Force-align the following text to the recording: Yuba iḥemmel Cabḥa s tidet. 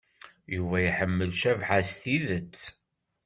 Yuba 0.55 0.77
iḥemmel 0.89 1.31
Cabḥa 1.41 1.79
s 1.89 1.91
tidet. 2.01 2.59